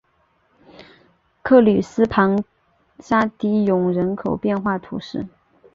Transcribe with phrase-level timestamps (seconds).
[1.43, 2.43] 克吕斯旁
[3.01, 5.27] 沙提永人口变化图示